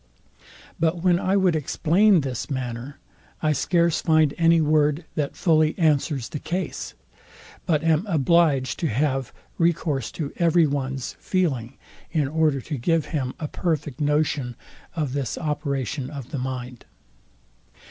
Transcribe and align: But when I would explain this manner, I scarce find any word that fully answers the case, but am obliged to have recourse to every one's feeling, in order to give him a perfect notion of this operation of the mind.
But 0.79 1.03
when 1.03 1.19
I 1.19 1.37
would 1.37 1.55
explain 1.55 2.21
this 2.21 2.49
manner, 2.49 2.97
I 3.43 3.51
scarce 3.53 4.01
find 4.01 4.33
any 4.35 4.59
word 4.59 5.05
that 5.13 5.35
fully 5.35 5.77
answers 5.77 6.29
the 6.29 6.39
case, 6.39 6.95
but 7.67 7.83
am 7.83 8.07
obliged 8.07 8.79
to 8.79 8.87
have 8.87 9.31
recourse 9.59 10.11
to 10.13 10.33
every 10.37 10.65
one's 10.65 11.15
feeling, 11.19 11.77
in 12.11 12.27
order 12.27 12.61
to 12.61 12.77
give 12.79 13.05
him 13.13 13.35
a 13.39 13.47
perfect 13.47 14.01
notion 14.01 14.55
of 14.95 15.13
this 15.13 15.37
operation 15.37 16.09
of 16.09 16.31
the 16.31 16.39
mind. 16.39 16.85